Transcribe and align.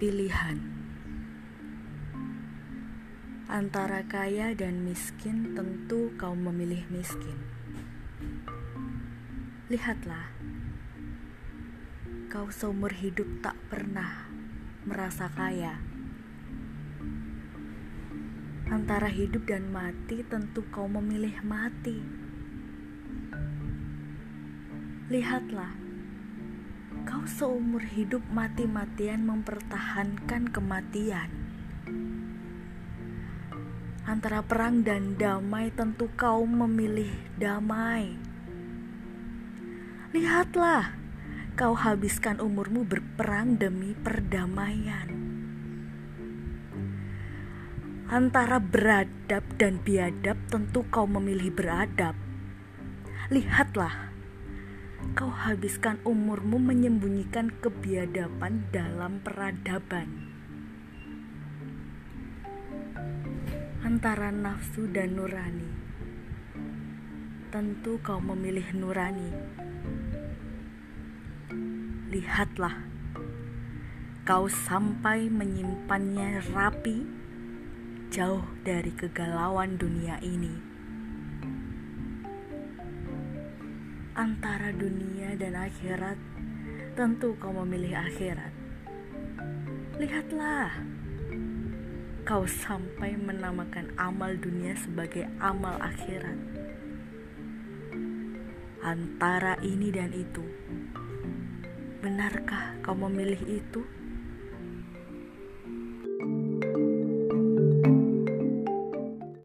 Pilihan 0.00 0.56
antara 3.52 4.00
kaya 4.08 4.56
dan 4.56 4.80
miskin, 4.80 5.52
tentu 5.52 6.08
kau 6.16 6.32
memilih 6.32 6.88
miskin. 6.88 7.36
Lihatlah, 9.68 10.32
kau 12.32 12.48
seumur 12.48 12.96
hidup 12.96 13.28
tak 13.44 13.60
pernah 13.68 14.24
merasa 14.88 15.28
kaya. 15.36 15.76
Antara 18.72 19.12
hidup 19.12 19.44
dan 19.44 19.68
mati, 19.68 20.24
tentu 20.24 20.64
kau 20.72 20.88
memilih 20.88 21.44
mati. 21.44 22.00
Lihatlah 25.12 25.89
Kau 27.10 27.26
seumur 27.26 27.82
hidup 27.82 28.22
mati-matian 28.30 29.26
mempertahankan 29.26 30.46
kematian. 30.54 31.26
Antara 34.06 34.46
perang 34.46 34.86
dan 34.86 35.18
damai, 35.18 35.74
tentu 35.74 36.06
kau 36.14 36.46
memilih 36.46 37.10
damai. 37.34 38.14
Lihatlah, 40.14 40.94
kau 41.58 41.74
habiskan 41.74 42.38
umurmu 42.38 42.86
berperang 42.86 43.58
demi 43.58 43.90
perdamaian. 43.98 45.10
Antara 48.06 48.62
beradab 48.62 49.42
dan 49.58 49.82
biadab, 49.82 50.38
tentu 50.46 50.86
kau 50.94 51.10
memilih 51.10 51.50
beradab. 51.50 52.14
Lihatlah, 53.34 54.09
kau 55.16 55.32
habiskan 55.32 55.96
umurmu 56.06 56.60
menyembunyikan 56.60 57.50
kebiadaban 57.58 58.68
dalam 58.70 59.18
peradaban. 59.24 60.08
Antara 63.80 64.28
nafsu 64.30 64.86
dan 64.92 65.16
nurani, 65.16 65.70
tentu 67.48 67.98
kau 68.04 68.20
memilih 68.20 68.68
nurani. 68.76 69.30
Lihatlah, 72.12 72.76
kau 74.28 74.46
sampai 74.46 75.32
menyimpannya 75.32 76.44
rapi 76.54 77.20
jauh 78.10 78.42
dari 78.66 78.90
kegalauan 78.94 79.78
dunia 79.78 80.18
ini. 80.20 80.79
Antara 84.18 84.74
dunia 84.74 85.38
dan 85.38 85.54
akhirat, 85.54 86.18
tentu 86.98 87.38
kau 87.38 87.54
memilih 87.62 87.94
akhirat. 87.94 88.50
Lihatlah, 90.00 90.82
kau 92.26 92.42
sampai 92.48 93.14
menamakan 93.14 93.94
amal 93.94 94.34
dunia 94.34 94.74
sebagai 94.74 95.30
amal 95.38 95.78
akhirat. 95.78 96.38
Antara 98.80 99.60
ini 99.60 99.92
dan 99.92 100.10
itu, 100.10 100.42
benarkah 102.00 102.80
kau 102.80 102.96
memilih 102.96 103.40
itu? 103.46 103.99